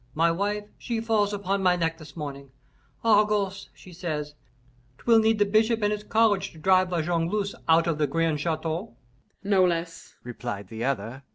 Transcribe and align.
My 0.15 0.31
wife, 0.31 0.63
she 0.79 0.99
falls 0.99 1.31
upon 1.31 1.61
my 1.61 1.75
neck 1.75 1.99
this 1.99 2.17
morning. 2.17 2.49
'Argose,' 3.05 3.69
she 3.75 3.93
says, 3.93 4.33
''twill 4.97 5.21
need 5.21 5.37
the 5.37 5.45
bishop 5.45 5.83
and 5.83 5.91
his 5.93 6.03
college 6.03 6.51
to 6.53 6.57
drive 6.57 6.91
La 6.91 7.03
Jongleuse 7.03 7.53
out 7.69 7.85
of 7.85 7.99
the 7.99 8.07
grand 8.07 8.39
chateau.'" 8.41 8.95
"No 9.43 9.63
less," 9.63 10.15
replied 10.23 10.69
the 10.69 10.83
other. 10.83 11.21